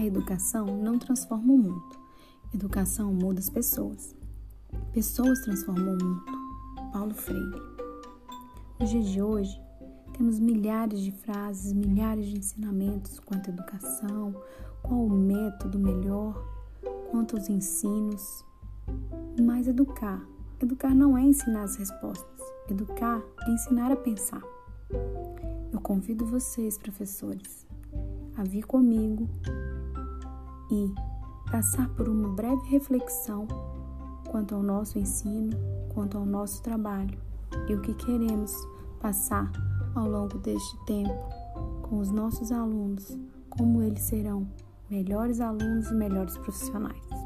A 0.00 0.06
educação 0.06 0.64
não 0.64 0.98
transforma 0.98 1.52
o 1.52 1.58
mundo. 1.58 1.98
Educação 2.54 3.12
muda 3.12 3.38
as 3.38 3.50
pessoas. 3.50 4.16
Pessoas 4.94 5.40
transformam 5.40 5.92
o 5.92 6.02
mundo. 6.02 6.24
Paulo 6.90 7.12
Freire. 7.12 7.60
No 8.78 8.86
dia 8.86 9.02
de 9.02 9.20
hoje, 9.20 9.60
temos 10.16 10.40
milhares 10.40 11.00
de 11.00 11.12
frases, 11.12 11.74
milhares 11.74 12.24
de 12.28 12.38
ensinamentos 12.38 13.20
quanto 13.20 13.50
à 13.50 13.52
educação, 13.52 14.34
qual 14.82 15.04
o 15.04 15.10
método 15.10 15.78
melhor, 15.78 16.34
quanto 17.10 17.36
aos 17.36 17.50
ensinos. 17.50 18.42
Mas 19.38 19.68
educar. 19.68 20.26
Educar 20.62 20.94
não 20.94 21.14
é 21.18 21.20
ensinar 21.20 21.64
as 21.64 21.76
respostas. 21.76 22.40
Educar 22.70 23.22
é 23.46 23.50
ensinar 23.50 23.92
a 23.92 23.96
pensar. 23.96 24.42
Eu 25.70 25.80
convido 25.82 26.24
vocês, 26.24 26.78
professores, 26.78 27.66
a 28.34 28.42
vir 28.42 28.64
comigo 28.64 29.28
e 30.70 30.94
passar 31.50 31.88
por 31.90 32.08
uma 32.08 32.28
breve 32.28 32.68
reflexão 32.68 33.46
quanto 34.28 34.54
ao 34.54 34.62
nosso 34.62 34.98
ensino, 34.98 35.56
quanto 35.92 36.16
ao 36.16 36.24
nosso 36.24 36.62
trabalho 36.62 37.18
e 37.68 37.74
o 37.74 37.80
que 37.80 37.94
queremos 37.94 38.54
passar 39.00 39.50
ao 39.94 40.08
longo 40.08 40.38
deste 40.38 40.76
tempo 40.84 41.12
com 41.82 41.98
os 41.98 42.10
nossos 42.10 42.52
alunos, 42.52 43.18
como 43.48 43.82
eles 43.82 44.02
serão 44.02 44.46
melhores 44.88 45.40
alunos 45.40 45.90
e 45.90 45.94
melhores 45.94 46.36
profissionais. 46.38 47.19